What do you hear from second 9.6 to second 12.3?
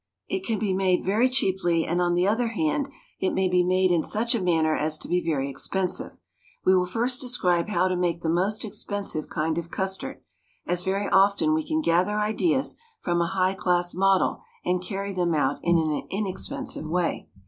custard, as very often we can gather